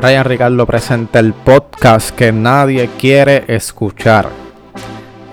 Ryan 0.00 0.24
Ricardo 0.26 0.64
presenta 0.64 1.18
el 1.18 1.32
podcast 1.34 2.14
que 2.14 2.30
nadie 2.30 2.88
quiere 3.00 3.42
escuchar. 3.48 4.28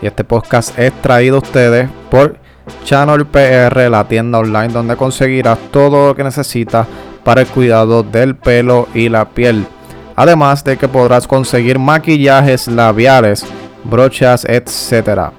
Y 0.02 0.08
este 0.08 0.24
podcast 0.24 0.80
es 0.80 0.92
traído 1.04 1.36
a 1.36 1.42
ustedes 1.42 1.88
por 2.10 2.40
Channel 2.84 3.28
PR, 3.28 3.92
la 3.92 4.08
tienda 4.08 4.40
online 4.40 4.70
donde 4.70 4.96
conseguirás 4.96 5.60
todo 5.70 6.08
lo 6.08 6.16
que 6.16 6.24
necesitas 6.24 6.88
para 7.24 7.42
el 7.42 7.48
cuidado 7.48 8.02
del 8.02 8.36
pelo 8.36 8.88
y 8.96 9.08
la 9.08 9.26
piel. 9.26 9.68
Además 10.16 10.64
de 10.64 10.78
que 10.78 10.88
podrás 10.88 11.28
conseguir 11.28 11.78
maquillajes 11.78 12.68
labiales, 12.68 13.46
brochas, 13.84 14.46
etc. 14.46 15.30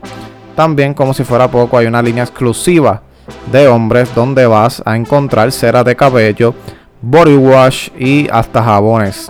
También, 0.54 0.95
como 0.95 1.12
si 1.12 1.24
fuera 1.24 1.50
poco, 1.50 1.79
hay 1.79 1.86
una 1.86 2.00
línea 2.00 2.22
exclusiva 2.22 3.02
de 3.50 3.66
hombres 3.66 4.14
donde 4.14 4.46
vas 4.46 4.84
a 4.86 4.95
encontrar 4.95 5.50
cera 5.50 5.82
de 5.82 5.96
cabello, 5.96 6.54
body 7.00 7.36
wash 7.36 7.91
y 7.99 8.29
hasta 8.31 8.63
jabones. 8.63 9.29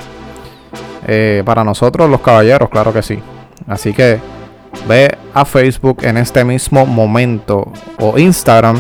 Eh, 1.07 1.43
para 1.45 1.63
nosotros 1.63 2.11
los 2.11 2.21
caballeros, 2.21 2.69
claro 2.69 2.93
que 2.93 3.03
sí. 3.03 3.19
Así 3.67 3.93
que 3.93 4.19
ve 4.89 5.17
a 5.35 5.45
Facebook 5.45 5.99
en 6.03 6.17
este 6.17 6.45
mismo 6.45 6.85
momento 6.85 7.73
o 7.99 8.19
Instagram 8.19 8.77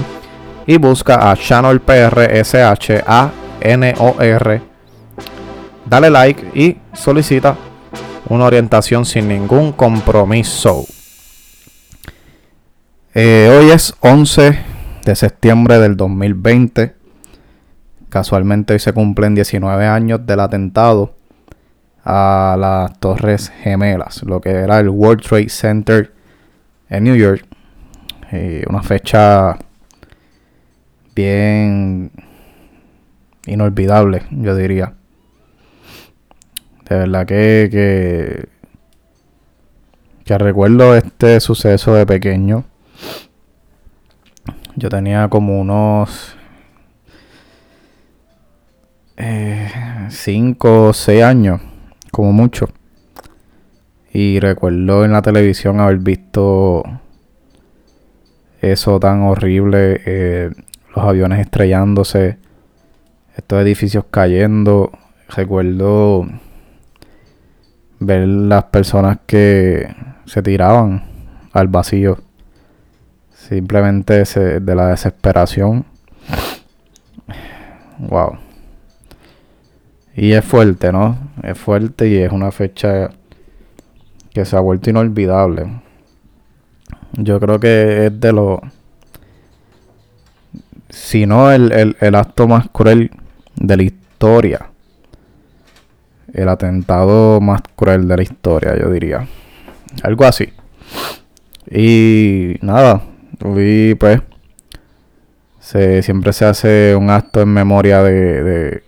y 0.66 0.76
busca 0.78 1.30
a 1.30 1.36
Channel 1.36 1.80
PR 1.80 2.36
S 2.36 2.60
H 2.60 3.04
A 3.06 3.30
N 3.60 3.94
O 3.98 4.20
R. 4.20 4.62
Dale 5.84 6.10
like 6.10 6.50
y 6.54 6.76
solicita 6.92 7.56
una 8.28 8.44
orientación 8.44 9.04
sin 9.04 9.28
ningún 9.28 9.72
compromiso. 9.72 10.84
Eh, 13.14 13.48
hoy 13.56 13.70
es 13.70 13.94
11 14.00 14.58
de 15.04 15.14
septiembre 15.14 15.78
del 15.78 15.96
2020. 15.96 16.95
Casualmente 18.16 18.72
hoy 18.72 18.78
se 18.78 18.94
cumplen 18.94 19.34
19 19.34 19.86
años 19.86 20.24
del 20.24 20.40
atentado 20.40 21.14
a 22.02 22.56
las 22.58 22.98
Torres 22.98 23.52
Gemelas, 23.62 24.22
lo 24.22 24.40
que 24.40 24.52
era 24.52 24.80
el 24.80 24.88
World 24.88 25.20
Trade 25.20 25.50
Center 25.50 26.14
en 26.88 27.04
New 27.04 27.14
York. 27.14 27.44
Una 28.70 28.82
fecha 28.82 29.58
bien 31.14 32.10
inolvidable, 33.44 34.22
yo 34.30 34.56
diría. 34.56 34.94
De 36.88 36.96
verdad 36.96 37.26
que, 37.26 37.68
que, 37.70 38.48
que 40.24 40.38
recuerdo 40.38 40.96
este 40.96 41.38
suceso 41.40 41.92
de 41.92 42.06
pequeño. 42.06 42.64
Yo 44.74 44.88
tenía 44.88 45.28
como 45.28 45.60
unos 45.60 46.34
5 49.16 50.88
o 50.88 50.92
6 50.92 51.22
años, 51.22 51.60
como 52.10 52.32
mucho. 52.32 52.68
Y 54.12 54.40
recuerdo 54.40 55.04
en 55.04 55.12
la 55.12 55.22
televisión 55.22 55.80
haber 55.80 55.98
visto 55.98 56.82
eso 58.60 58.98
tan 58.98 59.22
horrible, 59.22 60.00
eh, 60.06 60.50
los 60.94 61.04
aviones 61.04 61.40
estrellándose, 61.40 62.38
estos 63.36 63.62
edificios 63.62 64.04
cayendo. 64.10 64.90
Recuerdo 65.28 66.26
ver 67.98 68.26
las 68.26 68.64
personas 68.64 69.18
que 69.26 69.94
se 70.24 70.42
tiraban 70.42 71.04
al 71.52 71.68
vacío. 71.68 72.18
Simplemente 73.34 74.24
de 74.60 74.74
la 74.74 74.88
desesperación. 74.88 75.84
Wow. 77.98 78.45
Y 80.16 80.32
es 80.32 80.44
fuerte, 80.44 80.92
¿no? 80.92 81.18
Es 81.42 81.58
fuerte 81.58 82.08
y 82.08 82.16
es 82.16 82.32
una 82.32 82.50
fecha 82.50 83.10
que 84.32 84.44
se 84.44 84.56
ha 84.56 84.60
vuelto 84.60 84.90
inolvidable. 84.90 85.66
Yo 87.12 87.38
creo 87.38 87.60
que 87.60 88.06
es 88.06 88.20
de 88.20 88.32
los... 88.32 88.60
Si 90.88 91.26
no 91.26 91.52
el, 91.52 91.96
el 92.00 92.14
acto 92.14 92.48
más 92.48 92.68
cruel 92.72 93.10
de 93.56 93.76
la 93.76 93.82
historia. 93.82 94.70
El 96.32 96.48
atentado 96.48 97.40
más 97.40 97.60
cruel 97.74 98.08
de 98.08 98.16
la 98.16 98.22
historia, 98.22 98.74
yo 98.78 98.90
diría. 98.90 99.28
Algo 100.02 100.24
así. 100.24 100.52
Y 101.70 102.56
nada, 102.62 103.02
y 103.56 103.94
pues 103.96 104.20
se, 105.58 106.02
siempre 106.02 106.32
se 106.32 106.44
hace 106.44 106.94
un 106.94 107.10
acto 107.10 107.40
en 107.40 107.48
memoria 107.48 108.02
de, 108.02 108.82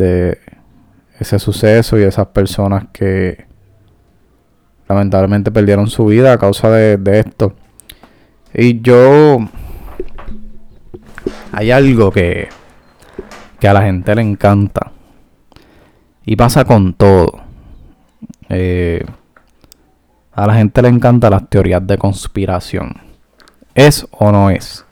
de 0.00 0.38
ese 1.18 1.38
suceso 1.38 1.98
y 1.98 2.02
esas 2.02 2.28
personas 2.28 2.86
que 2.92 3.44
lamentablemente 4.88 5.52
perdieron 5.52 5.88
su 5.88 6.06
vida 6.06 6.32
a 6.32 6.38
causa 6.38 6.70
de, 6.70 7.20
esto. 7.20 7.54
Y 8.54 8.80
yo... 8.80 9.38
Hay 11.52 11.70
algo 11.70 12.10
que, 12.10 12.48
que 13.58 13.68
a 13.68 13.72
la 13.72 13.82
gente 13.82 14.14
le 14.14 14.22
encanta. 14.22 14.92
Y 16.24 16.36
pasa 16.36 16.64
con 16.64 16.94
todo. 16.94 17.40
Eh, 18.48 19.04
a 20.32 20.46
la 20.46 20.54
gente 20.54 20.80
le 20.80 20.88
encantan 20.88 21.32
las 21.32 21.48
teorías 21.48 21.86
de 21.86 21.98
conspiración. 21.98 22.94
¿Es 23.74 24.06
o 24.10 24.32
no 24.32 24.50
es? 24.50 24.84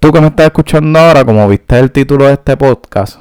Tú 0.00 0.12
que 0.12 0.20
me 0.20 0.28
estás 0.28 0.46
escuchando 0.46 0.98
ahora, 0.98 1.24
como 1.24 1.48
viste 1.68 1.80
el 1.80 1.92
título 1.92 2.24
de 2.24 2.32
este 2.32 2.56
podcast, 2.56 3.20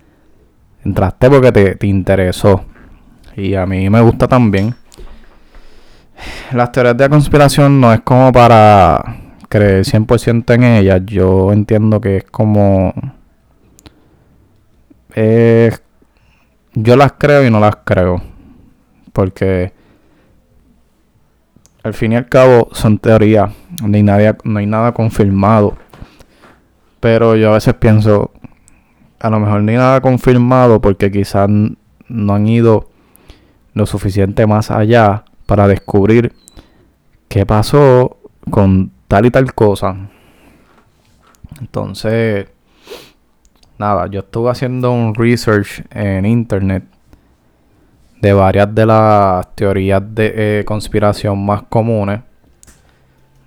entraste 0.84 1.28
porque 1.28 1.52
te, 1.52 1.74
te 1.74 1.86
interesó. 1.86 2.64
Y 3.36 3.54
a 3.54 3.66
mí 3.66 3.90
me 3.90 4.00
gusta 4.00 4.26
también. 4.26 4.74
Las 6.52 6.72
teorías 6.72 6.96
de 6.96 7.10
conspiración 7.10 7.78
no 7.78 7.92
es 7.92 8.00
como 8.00 8.32
para 8.32 9.16
creer 9.50 9.84
100% 9.84 10.54
en 10.54 10.64
ellas. 10.64 11.02
Yo 11.04 11.52
entiendo 11.52 12.00
que 12.00 12.16
es 12.16 12.24
como... 12.24 12.94
yo 16.74 16.96
las 16.96 17.12
creo 17.18 17.44
y 17.44 17.50
no 17.50 17.60
las 17.60 17.76
creo. 17.84 18.22
Porque 19.12 19.74
al 21.82 21.92
fin 21.92 22.12
y 22.12 22.16
al 22.16 22.28
cabo 22.28 22.70
son 22.72 22.98
teorías, 22.98 23.52
no 23.82 24.58
hay 24.58 24.66
nada 24.66 24.92
confirmado. 24.92 25.76
Pero 27.00 27.36
yo 27.36 27.50
a 27.50 27.54
veces 27.54 27.74
pienso, 27.74 28.32
a 29.20 29.30
lo 29.30 29.40
mejor 29.40 29.62
ni 29.62 29.74
nada 29.74 30.00
confirmado 30.00 30.80
porque 30.80 31.10
quizás 31.10 31.48
no 32.08 32.34
han 32.34 32.46
ido 32.46 32.88
lo 33.74 33.86
suficiente 33.86 34.46
más 34.46 34.70
allá 34.70 35.24
para 35.46 35.68
descubrir 35.68 36.32
qué 37.28 37.46
pasó 37.46 38.18
con 38.50 38.90
tal 39.06 39.26
y 39.26 39.30
tal 39.30 39.54
cosa. 39.54 39.96
Entonces, 41.60 42.48
nada, 43.78 44.06
yo 44.08 44.20
estuve 44.20 44.50
haciendo 44.50 44.92
un 44.92 45.14
research 45.14 45.84
en 45.90 46.26
internet 46.26 46.84
de 48.20 48.32
varias 48.32 48.74
de 48.74 48.86
las 48.86 49.54
teorías 49.54 50.02
de 50.14 50.60
eh, 50.60 50.64
conspiración 50.64 51.44
más 51.44 51.62
comunes. 51.62 52.20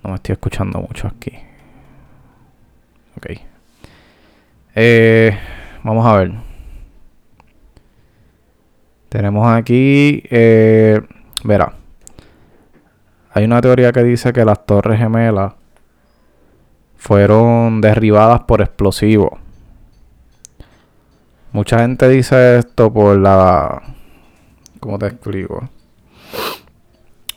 No 0.02 0.10
me 0.10 0.16
estoy 0.16 0.32
escuchando 0.32 0.80
mucho 0.80 1.08
aquí. 1.08 1.32
Ok. 3.16 3.26
Eh, 4.74 5.38
vamos 5.82 6.06
a 6.06 6.16
ver. 6.16 6.32
Tenemos 9.08 9.46
aquí. 9.46 10.22
Eh, 10.30 11.00
verá. 11.44 11.74
Hay 13.34 13.44
una 13.44 13.60
teoría 13.60 13.92
que 13.92 14.02
dice 14.02 14.32
que 14.32 14.44
las 14.44 14.64
torres 14.66 14.98
gemelas 14.98 15.54
fueron 16.96 17.80
derribadas 17.80 18.40
por 18.42 18.60
explosivos. 18.60 19.32
Mucha 21.52 21.80
gente 21.80 22.08
dice 22.08 22.58
esto 22.58 22.92
por 22.92 23.18
la 23.18 23.82
¿Cómo 24.82 24.98
te 24.98 25.06
explico? 25.06 25.68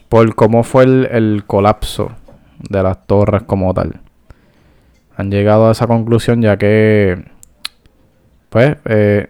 Por 0.10 0.33
cómo 0.33 0.63
fue 0.63 0.83
el, 0.86 1.44
colapso 1.45 2.10
de 2.57 2.81
las 2.81 3.06
torres 3.06 3.44
como 3.44 3.71
tal. 3.71 4.01
Han 5.18 5.32
llegado 5.32 5.68
a 5.68 5.72
esa 5.72 5.88
conclusión 5.88 6.42
ya 6.42 6.58
que, 6.58 7.24
pues, 8.50 8.78
eh, 8.86 9.30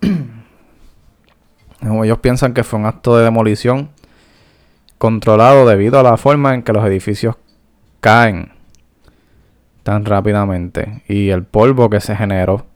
ellos 1.80 2.18
piensan 2.18 2.52
que 2.54 2.64
fue 2.64 2.78
un 2.78 2.86
acto 2.86 3.16
de 3.16 3.24
demolición 3.24 3.90
controlado 4.98 5.66
debido 5.66 5.98
a 5.98 6.02
la 6.02 6.16
forma 6.16 6.54
en 6.54 6.62
que 6.62 6.72
los 6.72 6.84
edificios 6.84 7.36
caen 8.00 8.52
tan 9.82 10.04
rápidamente 10.04 11.02
y 11.08 11.30
el 11.30 11.44
polvo 11.44 11.88
que 11.88 12.00
se 12.00 12.16
generó. 12.16 12.66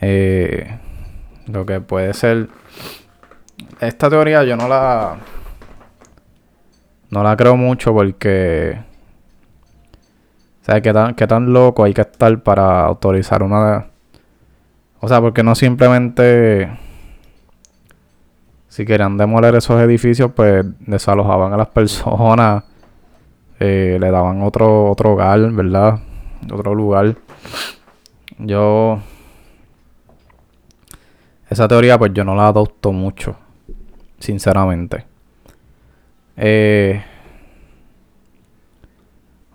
Eh, 0.00 0.78
lo 1.46 1.66
que 1.66 1.80
puede 1.80 2.12
ser 2.14 2.48
esta 3.80 4.08
teoría 4.08 4.44
yo 4.44 4.56
no 4.56 4.68
la. 4.68 5.16
No 7.10 7.22
la 7.22 7.36
creo 7.36 7.56
mucho 7.56 7.92
porque. 7.92 8.78
¿Sabes 10.62 10.82
qué 10.82 10.92
tan, 10.92 11.14
qué 11.14 11.26
tan 11.26 11.52
loco 11.52 11.84
hay 11.84 11.92
que 11.92 12.02
estar 12.02 12.42
para 12.42 12.84
autorizar 12.84 13.42
una. 13.42 13.88
O 15.00 15.08
sea, 15.08 15.20
porque 15.20 15.42
no 15.42 15.54
simplemente 15.54 16.70
si 18.72 18.86
querían 18.86 19.18
demoler 19.18 19.54
esos 19.54 19.78
edificios, 19.82 20.32
pues 20.34 20.64
desalojaban 20.80 21.52
a 21.52 21.58
las 21.58 21.68
personas, 21.68 22.64
eh, 23.60 23.98
le 24.00 24.10
daban 24.10 24.40
otro, 24.40 24.90
otro 24.90 25.12
hogar, 25.12 25.50
¿verdad? 25.50 25.98
Otro 26.50 26.74
lugar. 26.74 27.14
Yo... 28.38 28.98
Esa 31.50 31.68
teoría, 31.68 31.98
pues 31.98 32.14
yo 32.14 32.24
no 32.24 32.34
la 32.34 32.48
adopto 32.48 32.92
mucho, 32.92 33.36
sinceramente. 34.18 35.04
Eh, 36.38 37.04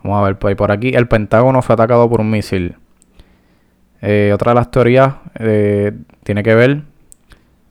vamos 0.07 0.23
a 0.23 0.27
ver, 0.27 0.39
pues 0.39 0.55
por 0.55 0.71
aquí 0.71 0.89
el 0.95 1.07
Pentágono 1.07 1.61
fue 1.61 1.73
atacado 1.73 2.09
por 2.09 2.21
un 2.21 2.29
misil. 2.29 2.75
Eh, 4.01 4.31
otra 4.33 4.51
de 4.51 4.55
las 4.55 4.71
teorías 4.71 5.15
tiene 6.23 6.43
que 6.43 6.53
ver 6.53 6.83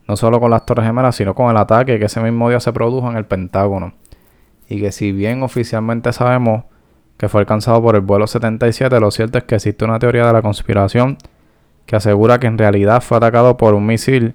no 0.08 0.16
solo 0.16 0.38
con 0.40 0.50
las 0.50 0.64
Torres 0.66 0.86
Gemelas, 0.86 1.16
sino 1.16 1.34
con 1.34 1.50
el 1.50 1.56
ataque 1.56 1.98
que 1.98 2.04
ese 2.04 2.20
mismo 2.20 2.48
día 2.48 2.60
se 2.60 2.72
produjo 2.72 3.10
en 3.10 3.16
el 3.16 3.24
Pentágono. 3.24 3.94
Y 4.68 4.80
que 4.80 4.92
si 4.92 5.12
bien 5.12 5.42
oficialmente 5.42 6.12
sabemos 6.12 6.64
que 7.16 7.28
fue 7.28 7.40
alcanzado 7.40 7.82
por 7.82 7.94
el 7.94 8.02
vuelo 8.02 8.26
77, 8.26 9.00
lo 9.00 9.10
cierto 9.10 9.38
es 9.38 9.44
que 9.44 9.56
existe 9.56 9.84
una 9.84 9.98
teoría 9.98 10.26
de 10.26 10.32
la 10.32 10.42
conspiración 10.42 11.16
que 11.86 11.96
asegura 11.96 12.38
que 12.38 12.46
en 12.46 12.58
realidad 12.58 13.00
fue 13.00 13.16
atacado 13.16 13.56
por 13.56 13.74
un 13.74 13.86
misil 13.86 14.34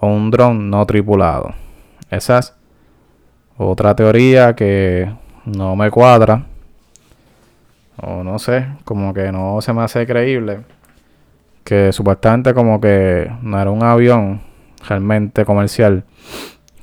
o 0.00 0.06
un 0.08 0.30
dron 0.30 0.70
no 0.70 0.86
tripulado. 0.86 1.54
Esa 2.10 2.38
es 2.38 2.54
otra 3.56 3.94
teoría 3.94 4.54
que 4.54 5.12
no 5.44 5.76
me 5.76 5.90
cuadra. 5.90 6.46
O 8.02 8.22
no 8.22 8.38
sé, 8.38 8.66
como 8.84 9.14
que 9.14 9.32
no 9.32 9.60
se 9.60 9.72
me 9.72 9.82
hace 9.82 10.06
creíble. 10.06 10.60
Que 11.64 11.92
supuestamente 11.92 12.54
como 12.54 12.80
que 12.80 13.30
no 13.42 13.60
era 13.60 13.70
un 13.70 13.82
avión 13.82 14.40
realmente 14.86 15.44
comercial, 15.44 16.04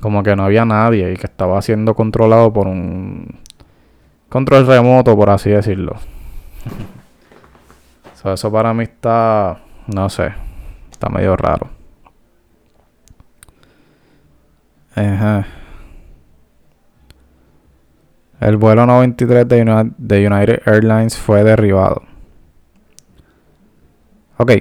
como 0.00 0.22
que 0.22 0.36
no 0.36 0.44
había 0.44 0.64
nadie 0.64 1.12
y 1.12 1.16
que 1.16 1.26
estaba 1.26 1.60
siendo 1.62 1.94
controlado 1.94 2.52
por 2.52 2.66
un 2.66 3.40
control 4.28 4.66
remoto, 4.66 5.16
por 5.16 5.30
así 5.30 5.50
decirlo. 5.50 5.96
eso 8.32 8.50
para 8.50 8.72
mí 8.72 8.84
está, 8.84 9.58
no 9.86 10.08
sé, 10.08 10.32
está 10.90 11.08
medio 11.08 11.36
raro. 11.36 11.68
El 18.44 18.58
vuelo 18.58 18.84
93 18.84 19.48
de, 19.48 20.28
United 20.28 20.60
Airlines 20.66 21.16
fue 21.16 21.42
derribado. 21.42 22.02
Ok. 24.36 24.52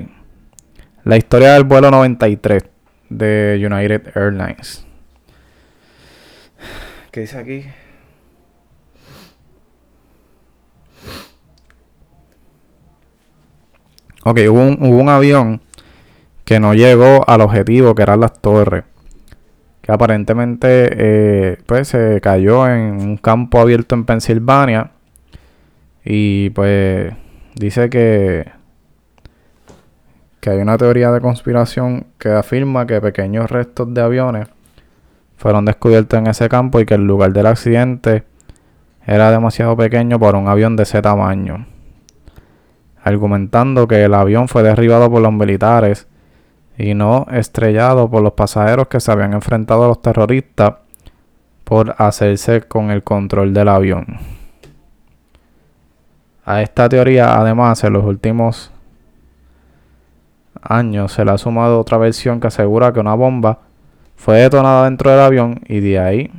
La 1.03 1.17
historia 1.17 1.51
del 1.51 1.65
vuelo 1.65 1.91
93 1.91 2.63
de 3.09 3.61
United 3.69 4.15
Airlines. 4.15 4.87
¿Qué 7.11 7.19
dice 7.19 7.37
aquí? 7.37 7.65
Ok, 14.23 14.39
hubo 14.49 14.61
un, 14.61 14.77
hubo 14.79 14.97
un 14.97 15.09
avión 15.09 15.61
que 16.45 16.61
no 16.61 16.73
llegó 16.73 17.29
al 17.29 17.41
objetivo, 17.41 17.93
que 17.95 18.03
eran 18.03 18.21
las 18.21 18.39
torres. 18.39 18.85
Que 19.83 19.91
aparentemente 19.91 20.89
eh, 20.91 21.57
pues 21.67 21.89
se 21.89 22.19
cayó 22.21 22.67
en 22.67 22.99
un 22.99 23.17
campo 23.17 23.59
abierto 23.59 23.93
en 23.93 24.05
Pensilvania. 24.05 24.89
Y 26.03 26.49
pues 26.49 27.13
dice 27.55 27.91
que 27.91 28.51
que 30.43 30.49
hay 30.49 30.57
una 30.57 30.77
teoría 30.77 31.09
de 31.09 31.21
conspiración 31.21 32.07
que 32.17 32.27
afirma 32.27 32.85
que 32.85 32.99
pequeños 32.99 33.49
restos 33.49 33.93
de 33.93 34.01
aviones 34.01 34.49
fueron 35.37 35.63
descubiertos 35.63 36.19
en 36.19 36.27
ese 36.27 36.49
campo 36.49 36.81
y 36.81 36.85
que 36.85 36.95
el 36.95 37.07
lugar 37.07 37.31
del 37.31 37.45
accidente 37.45 38.25
era 39.05 39.31
demasiado 39.31 39.77
pequeño 39.77 40.19
para 40.19 40.37
un 40.37 40.49
avión 40.49 40.75
de 40.75 40.83
ese 40.83 41.01
tamaño, 41.01 41.65
argumentando 43.01 43.87
que 43.87 44.03
el 44.03 44.13
avión 44.13 44.49
fue 44.49 44.63
derribado 44.63 45.09
por 45.09 45.21
los 45.21 45.31
militares 45.31 46.09
y 46.77 46.93
no 46.93 47.27
estrellado 47.31 48.09
por 48.09 48.21
los 48.21 48.33
pasajeros 48.33 48.87
que 48.87 48.99
se 48.99 49.11
habían 49.11 49.33
enfrentado 49.33 49.85
a 49.85 49.87
los 49.87 50.01
terroristas 50.01 50.75
por 51.63 51.95
hacerse 51.97 52.61
con 52.61 52.91
el 52.91 53.03
control 53.03 53.53
del 53.53 53.69
avión. 53.69 54.17
A 56.45 56.61
esta 56.61 56.89
teoría, 56.89 57.39
además, 57.39 57.83
en 57.83 57.93
los 57.93 58.03
últimos 58.03 58.71
años 60.61 61.13
se 61.13 61.23
le 61.23 61.31
ha 61.31 61.37
sumado 61.37 61.79
otra 61.79 61.97
versión 61.97 62.39
que 62.39 62.47
asegura 62.47 62.91
que 62.91 62.99
una 62.99 63.15
bomba 63.15 63.59
fue 64.15 64.39
detonada 64.39 64.85
dentro 64.85 65.11
del 65.11 65.19
avión 65.19 65.61
y 65.67 65.79
de 65.79 65.99
ahí 65.99 66.31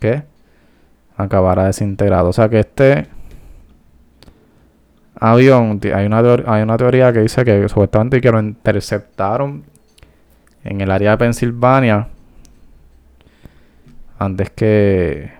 que 0.00 0.22
acabará 1.16 1.64
desintegrado. 1.66 2.28
O 2.28 2.32
sea 2.32 2.48
que 2.48 2.60
este 2.60 3.08
avión, 5.14 5.80
hay 5.94 6.06
una, 6.06 6.18
hay 6.46 6.62
una 6.62 6.76
teoría 6.76 7.12
que 7.12 7.20
dice 7.20 7.44
que 7.44 7.68
supuestamente 7.68 8.20
que 8.20 8.30
lo 8.30 8.40
interceptaron 8.40 9.64
en 10.64 10.80
el 10.80 10.90
área 10.90 11.12
de 11.12 11.18
Pensilvania 11.18 12.08
antes 14.18 14.50
que, 14.50 15.30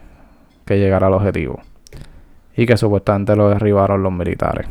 que 0.65 0.79
llegara 0.79 1.07
al 1.07 1.15
objetivo. 1.15 1.61
Y 2.57 2.67
que 2.67 2.77
supuestamente 2.77 3.35
lo 3.35 3.49
derribaron 3.49 4.03
los 4.03 4.13
militares. 4.13 4.67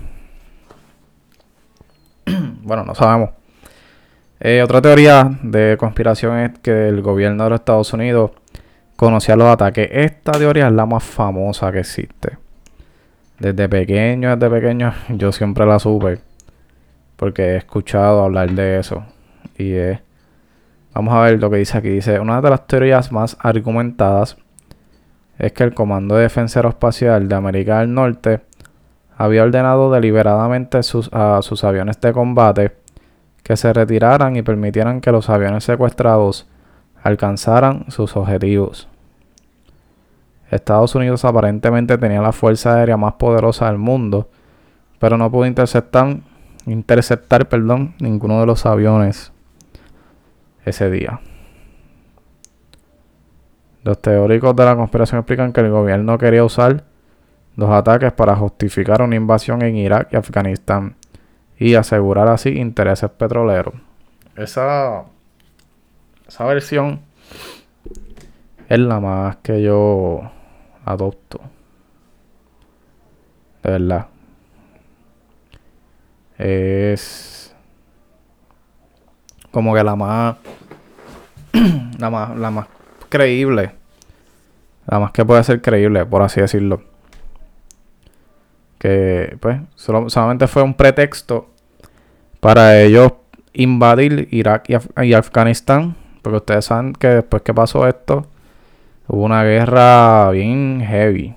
bueno, 2.62 2.86
no 2.86 2.96
sabemos. 2.96 3.32
Eh, 4.40 4.62
otra 4.62 4.82
teoría 4.82 5.38
de 5.42 5.78
conspiración 5.78 6.38
es 6.40 6.60
que 6.60 6.90
el 6.90 7.02
gobierno 7.02 7.46
de 7.46 7.50
los 7.50 7.60
Estados 7.60 7.94
Unidos 7.94 8.32
conocía 8.96 9.36
los 9.36 9.48
ataques. 9.48 9.90
Esta 9.92 10.34
teoría 10.34 10.68
es 10.68 10.74
la 10.74 10.86
más 10.86 11.04
famosa 11.04 11.72
que 11.72 11.80
existe. 11.80 12.38
Desde 13.40 13.68
pequeño, 13.68 14.36
desde 14.36 14.54
pequeño, 14.54 14.94
yo 15.10 15.32
siempre 15.32 15.66
la 15.66 15.80
supe. 15.80 16.20
Porque 17.16 17.42
he 17.44 17.58
escuchado 17.58 18.24
hablar 18.24 18.52
de 18.52 18.80
eso. 18.80 19.06
Y 19.58 19.74
es. 19.74 20.00
Vamos 20.94 21.14
a 21.16 21.22
ver 21.22 21.40
lo 21.40 21.50
que 21.50 21.58
dice 21.58 21.78
aquí. 21.78 21.90
Dice: 21.90 22.20
Una 22.20 22.42
de 22.42 22.50
las 22.50 22.68
teorías 22.68 23.12
más 23.12 23.36
argumentadas 23.40 24.38
es 25.40 25.52
que 25.52 25.64
el 25.64 25.74
Comando 25.74 26.16
de 26.16 26.24
Defensa 26.24 26.60
Aeroespacial 26.60 27.28
de 27.28 27.36
América 27.36 27.80
del 27.80 27.94
Norte 27.94 28.42
había 29.18 29.44
ordenado 29.44 29.92
deliberadamente 29.92 30.80
a 30.80 31.42
sus 31.42 31.64
aviones 31.64 32.00
de 32.00 32.14
combate 32.14 32.76
que 33.42 33.58
se 33.58 33.74
retiraran 33.74 34.36
y 34.36 34.42
permitieran 34.42 35.02
que 35.02 35.12
los 35.12 35.30
aviones 35.30 35.64
secuestrados 35.64 36.48
alcanzaran 37.02 37.86
sus 37.90 38.16
objetivos. 38.16 38.88
Estados 40.50 40.96
Unidos 40.96 41.26
aparentemente 41.26 41.98
tenía 41.98 42.22
la 42.22 42.32
fuerza 42.32 42.76
aérea 42.76 42.96
más 42.96 43.14
poderosa 43.14 43.68
del 43.68 43.80
mundo, 43.80 44.30
pero 45.00 45.18
no 45.18 45.30
pudo 45.32 45.48
interceptar, 45.48 46.18
interceptar 46.66 47.50
perdón, 47.50 47.96
ninguno 48.00 48.40
de 48.40 48.46
los 48.46 48.66
aviones 48.66 49.32
ese 50.66 50.90
día. 50.90 51.20
Los 53.84 54.02
teóricos 54.02 54.56
de 54.56 54.66
la 54.66 54.76
conspiración 54.76 55.20
explican 55.20 55.52
que 55.52 55.62
el 55.62 55.70
gobierno 55.70 56.18
quería 56.18 56.44
usar 56.44 56.84
los 57.56 57.70
ataques 57.70 58.14
para 58.14 58.36
justificar 58.36 59.02
una 59.02 59.16
invasión 59.16 59.62
en 59.62 59.76
Irak 59.76 60.10
y 60.12 60.16
Afganistán 60.16 60.96
y 61.58 61.76
asegurar 61.76 62.28
así 62.30 62.50
intereses 62.50 63.10
petroleros. 63.12 63.76
Esa, 64.36 65.04
esa 66.28 66.46
versión 66.46 67.02
es 68.70 68.80
la 68.80 69.00
más 69.00 69.36
que 69.38 69.62
yo 69.62 70.32
adopto. 70.86 71.42
De 73.62 73.72
verdad. 73.72 74.08
Es 76.38 77.43
como 79.54 79.74
que 79.76 79.84
la 79.84 79.96
más 79.96 80.36
la 82.00 82.10
más 82.10 82.36
la 82.36 82.52
más 82.52 82.68
creíble. 83.08 83.72
La 84.88 85.00
más 85.00 85.12
que 85.12 85.24
puede 85.24 85.44
ser 85.44 85.62
creíble, 85.62 86.06
por 86.06 86.24
así 86.24 86.42
decirlo. 86.42 86.82
Que 88.80 89.38
pues 89.40 89.62
solamente 89.76 90.48
fue 90.48 90.64
un 90.64 90.74
pretexto 90.74 91.52
para 92.40 92.82
ellos 92.82 93.14
invadir 93.54 94.28
Irak 94.32 94.66
y, 94.98 95.14
Afganistán. 95.14 95.96
Porque 96.24 96.38
ustedes 96.38 96.66
saben 96.66 96.94
que 96.94 97.08
después 97.08 97.44
que 97.44 97.54
pasó 97.54 97.88
esto, 97.88 98.26
hubo 99.08 99.24
una 99.24 99.44
guerra 99.44 100.32
bien 100.32 100.82
heavy. 100.86 101.36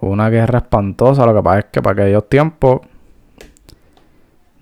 Una 0.00 0.28
guerra 0.28 0.58
espantosa. 0.58 1.24
Lo 1.24 1.34
que 1.34 1.42
pasa 1.42 1.58
es 1.60 1.64
que 1.72 1.80
para 1.80 2.02
aquellos 2.02 2.28
tiempos 2.28 2.82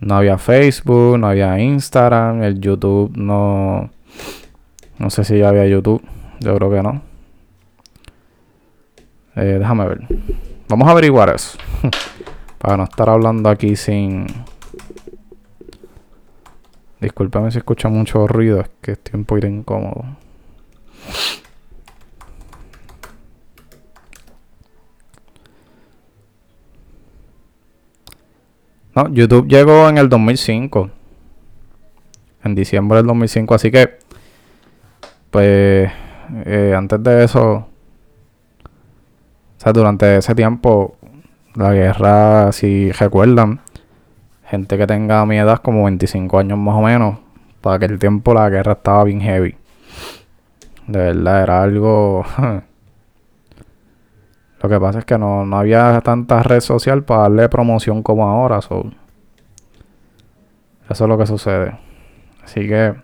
no 0.00 0.14
había 0.14 0.38
Facebook, 0.38 1.18
no 1.18 1.28
había 1.28 1.58
Instagram, 1.58 2.42
el 2.42 2.60
YouTube 2.60 3.16
no. 3.16 3.90
No 4.98 5.10
sé 5.10 5.24
si 5.24 5.38
ya 5.38 5.48
había 5.48 5.66
YouTube. 5.66 6.02
Yo 6.40 6.54
creo 6.56 6.70
que 6.70 6.82
no. 6.82 7.02
Eh, 9.36 9.58
déjame 9.58 9.86
ver. 9.86 10.00
Vamos 10.68 10.88
a 10.88 10.90
averiguar 10.92 11.34
eso. 11.34 11.58
Para 12.58 12.76
no 12.76 12.84
estar 12.84 13.08
hablando 13.08 13.48
aquí 13.48 13.76
sin. 13.76 14.26
Discúlpame 17.00 17.50
si 17.52 17.58
escucha 17.58 17.88
mucho 17.88 18.26
ruido, 18.26 18.60
es 18.60 18.70
que 18.80 18.92
estoy 18.92 19.18
un 19.20 19.24
poquito 19.24 19.46
incómodo. 19.46 20.04
YouTube 29.10 29.48
llegó 29.48 29.88
en 29.88 29.98
el 29.98 30.08
2005. 30.08 30.90
En 32.44 32.54
diciembre 32.54 32.98
del 32.98 33.06
2005, 33.06 33.54
así 33.54 33.70
que 33.70 33.98
pues 35.30 35.90
eh, 36.44 36.74
antes 36.76 37.02
de 37.02 37.24
eso, 37.24 37.52
o 37.52 37.66
sea, 39.56 39.72
durante 39.72 40.16
ese 40.18 40.34
tiempo, 40.34 40.96
la 41.54 41.72
guerra, 41.72 42.52
si 42.52 42.92
recuerdan, 42.92 43.60
gente 44.46 44.78
que 44.78 44.86
tenga 44.86 45.24
mi 45.26 45.38
edad, 45.38 45.58
como 45.58 45.84
25 45.84 46.38
años 46.38 46.58
más 46.58 46.76
o 46.76 46.82
menos, 46.82 47.18
para 47.60 47.76
aquel 47.76 47.98
tiempo 47.98 48.34
la 48.34 48.48
guerra 48.48 48.72
estaba 48.72 49.04
bien 49.04 49.20
heavy. 49.20 49.56
De 50.86 50.98
verdad, 50.98 51.42
era 51.42 51.62
algo... 51.62 52.24
Lo 54.60 54.68
que 54.68 54.80
pasa 54.80 55.00
es 55.00 55.04
que 55.04 55.16
no, 55.18 55.44
había 55.56 56.00
tanta 56.00 56.42
red 56.42 56.60
social 56.60 57.04
para 57.04 57.22
darle 57.22 57.48
promoción 57.48 58.02
como 58.02 58.28
ahora. 58.28 58.58
eso 58.58 58.90
es 60.88 61.00
lo 61.00 61.18
que 61.18 61.26
sucede. 61.26 61.78
Así 62.42 62.66
que 62.66 62.94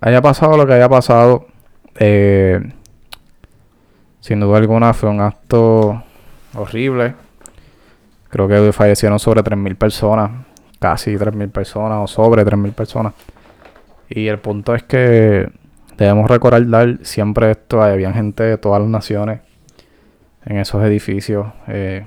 haya 0.00 0.22
pasado 0.22 0.56
lo 0.56 0.66
que 0.66 0.74
haya 0.74 0.88
pasado, 0.88 1.46
eh, 1.96 2.72
sin 4.20 4.40
duda 4.40 4.58
alguna 4.58 4.94
fue 4.94 5.10
un 5.10 5.20
acto 5.20 6.02
horrible. 6.54 7.14
Creo 8.30 8.48
que 8.48 8.72
fallecieron 8.72 9.18
sobre 9.18 9.42
3.000 9.42 9.76
personas, 9.76 10.30
casi 10.78 11.16
3.000 11.16 11.50
personas 11.50 11.98
o 12.02 12.06
sobre 12.06 12.44
3.000 12.44 12.72
personas. 12.72 13.14
Y 14.08 14.26
el 14.28 14.38
punto 14.38 14.74
es 14.74 14.82
que 14.84 15.50
debemos 15.98 16.30
recordar 16.30 16.98
siempre 17.02 17.50
esto. 17.50 17.82
Había 17.82 18.12
gente 18.12 18.44
de 18.44 18.58
todas 18.58 18.80
las 18.80 18.90
naciones 18.90 19.40
en 20.46 20.56
esos 20.56 20.82
edificios. 20.84 21.48
Eh, 21.66 22.06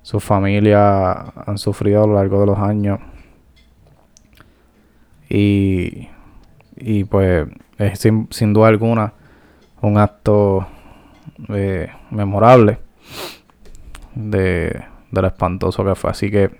sus 0.00 0.24
familias 0.24 1.26
han 1.46 1.58
sufrido 1.58 2.04
a 2.04 2.06
lo 2.06 2.14
largo 2.14 2.40
de 2.40 2.46
los 2.46 2.58
años. 2.58 3.00
Y 5.28 6.08
y 6.84 7.04
pues 7.04 7.46
es 7.78 8.00
sin, 8.00 8.52
duda 8.52 8.68
alguna 8.68 9.12
un 9.80 9.98
acto 9.98 10.66
eh, 11.48 11.88
memorable 12.10 12.78
de, 14.14 14.84
lo 15.10 15.26
espantoso 15.26 15.84
que 15.84 15.94
fue. 15.94 16.10
Así 16.10 16.30
que 16.30 16.50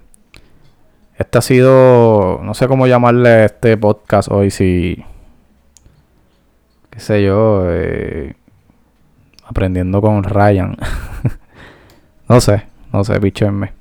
este 1.16 1.38
ha 1.38 1.42
sido, 1.42 2.40
no 2.42 2.54
sé 2.54 2.68
cómo 2.68 2.86
llamarle 2.86 3.44
este 3.44 3.76
podcast 3.76 4.30
hoy, 4.30 4.50
si, 4.50 5.04
qué 6.92 7.00
sé 7.00 7.22
yo, 7.24 7.64
eh, 7.68 8.34
aprendiendo 9.46 10.02
con 10.02 10.22
Ryan. 10.22 10.76
no 12.28 12.40
sé, 12.40 12.66
no 12.92 13.02
sé, 13.02 13.18
pichenme. 13.18 13.72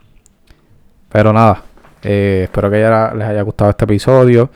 Pero 1.10 1.34
nada, 1.34 1.64
eh, 2.02 2.44
espero 2.46 2.72
que 2.72 2.78
les 2.78 3.28
haya 3.28 3.42
gustado 3.42 3.70
este 3.70 3.84
episodio. 3.84 4.50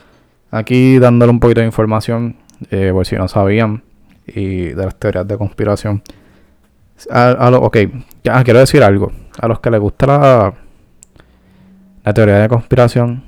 Aquí 0.51 0.99
dándole 0.99 1.31
un 1.31 1.41
poquito 1.41 1.59
de 1.59 1.65
información, 1.65 2.37
eh, 2.71 2.91
por 2.93 3.05
si 3.05 3.17
no 3.17 3.27
sabían, 3.27 3.83
y 4.25 4.67
de 4.67 4.85
las 4.85 4.95
teorías 4.95 5.27
de 5.27 5.37
conspiración. 5.37 6.01
A, 7.11 7.49
lo, 7.51 7.61
ok, 7.61 7.77
ah, 8.31 8.41
quiero 8.45 8.59
decir 8.61 8.81
algo. 8.83 9.11
A 9.37 9.49
los 9.49 9.59
que 9.59 9.69
les 9.69 9.81
gusta 9.81 10.07
la, 10.07 10.53
la 12.05 12.13
teoría 12.13 12.35
de 12.35 12.47
conspiración, 12.47 13.21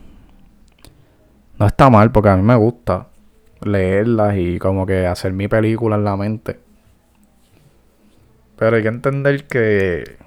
no 1.60 1.68
está 1.68 1.90
mal, 1.90 2.14
porque 2.14 2.30
a 2.30 2.38
mí 2.38 2.44
me 2.44 2.56
gusta 2.56 3.08
leerlas 3.64 4.38
y 4.38 4.60
como 4.60 4.86
que 4.86 5.08
hacer 5.08 5.34
mi 5.34 5.48
película 5.48 5.96
en 5.96 6.04
la 6.04 6.18
mente. 6.18 6.60
Pero 8.58 8.76
hay 8.76 8.82
que 8.82 8.88
entender 8.90 9.46
que, 9.46 10.18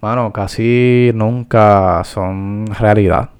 bueno, 0.00 0.32
casi 0.32 1.10
nunca 1.14 2.02
son 2.04 2.66
realidad 2.66 3.30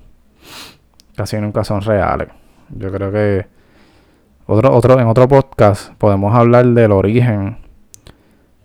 casi 1.16 1.40
nunca 1.40 1.64
son 1.64 1.80
reales. 1.82 2.28
Yo 2.70 2.90
creo 2.90 3.12
que 3.12 3.46
otro, 4.46 4.74
otro, 4.74 4.98
en 4.98 5.06
otro 5.06 5.28
podcast 5.28 5.92
podemos 5.94 6.34
hablar 6.34 6.66
del 6.66 6.92
origen 6.92 7.58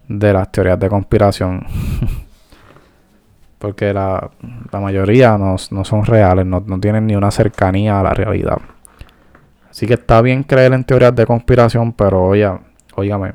de 0.08 0.34
las 0.34 0.52
teorías 0.52 0.80
de 0.80 0.90
conspiración. 0.90 1.66
Porque 3.60 3.94
la, 3.94 4.30
mayoría 4.72 5.38
no, 5.38 5.58
son 5.58 6.06
reales, 6.06 6.46
no, 6.46 6.62
tienen 6.80 7.08
ni 7.08 7.16
una 7.16 7.32
cercanía 7.32 8.00
a 8.00 8.04
la 8.04 8.14
realidad. 8.14 8.60
Así 9.70 9.88
que 9.88 9.96
está 9.96 10.22
bien 10.22 10.44
creer 10.44 10.74
en 10.74 10.84
teorías 10.84 11.16
de 11.16 11.26
conspiración, 11.26 11.94
pero 11.94 12.24
oye, 12.24 12.52
óigame, 12.96 13.34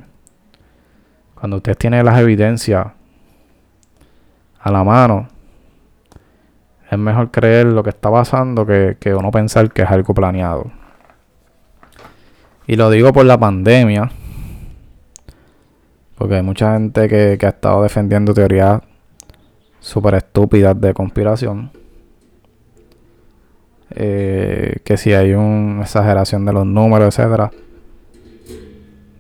cuando 1.35 1.57
usted 1.57 1.77
tiene 1.77 2.03
las 2.05 2.19
evidencias 2.21 2.87
a 4.61 4.71
la 4.71 4.85
mano, 4.85 5.29
es 6.93 6.99
mejor 6.99 7.31
creer 7.31 7.67
lo 7.67 7.83
que 7.83 7.89
está 7.89 8.11
pasando 8.11 8.67
que, 8.67 9.15
uno 9.15 9.31
pensar 9.31 9.73
que 9.73 9.81
es 9.81 9.91
algo 9.91 10.13
planeado. 10.13 10.71
Y 12.67 12.77
lo 12.77 12.91
digo 12.91 13.13
por 13.15 13.25
la 13.25 13.39
pandemia. 13.39 14.11
Porque 16.17 16.35
hay 16.37 16.43
mucha 16.43 16.75
gente 16.75 17.09
que, 17.09 17.39
ha 17.45 17.49
estado 17.49 17.83
defendiendo 17.83 18.35
teorías 18.35 18.83
súper 19.83 20.15
estúpidas 20.15 20.81
de 20.81 20.95
conspiración. 20.95 21.71
Eh, 23.91 24.79
que 24.85 24.97
si 24.97 25.13
hay 25.13 25.35
una 25.35 25.83
exageración 25.83 26.47
de 26.47 26.53
los 26.55 26.65
números, 26.65 27.19
etcétera. 27.19 27.51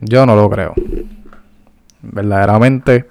Yo 0.01 0.25
no 0.25 0.35
lo 0.35 0.49
creo. 0.49 0.73
Verdaderamente, 2.01 3.07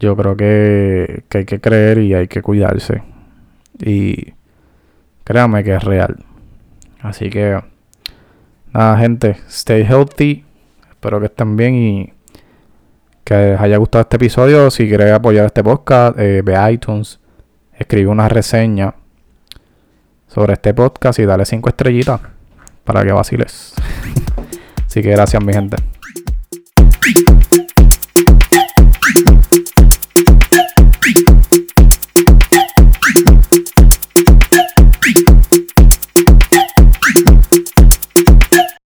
yo 0.00 0.16
creo 0.16 0.36
que 0.36 1.24
hay 1.30 1.44
que 1.44 1.60
creer 1.60 1.98
y 1.98 2.14
hay 2.14 2.28
que 2.28 2.40
cuidarse. 2.40 3.02
Y 3.78 4.32
créanme 5.24 5.62
que 5.62 5.74
es 5.74 5.84
real. 5.84 6.24
Así 7.00 7.28
que, 7.28 7.60
nada, 8.72 8.98
gente, 8.98 9.36
stay 9.48 9.82
healthy. 9.82 10.44
Espero 10.90 11.20
que 11.20 11.26
estén 11.26 11.56
bien 11.56 11.74
y 11.74 12.12
que 13.26 13.34
les 13.34 13.60
haya 13.60 13.76
gustado 13.76 14.02
este 14.02 14.16
episodio. 14.16 14.70
Si 14.70 14.86
quieres 14.86 15.12
apoyar 15.12 15.46
este 15.46 15.64
podcast, 15.64 16.16
eh, 16.16 16.42
ve 16.44 16.54
iTunes, 16.72 17.18
escribe 17.72 18.08
una 18.08 18.28
reseña 18.28 18.94
sobre 20.28 20.52
este 20.52 20.72
podcast 20.72 21.18
y 21.18 21.24
dale 21.24 21.44
cinco 21.44 21.68
estrellitas 21.68 22.20
para 22.84 23.04
que 23.04 23.10
vaciles. 23.10 23.74
Así 24.86 25.02
que 25.02 25.10
gracias, 25.10 25.44
mi 25.44 25.52
gente. 25.52 25.95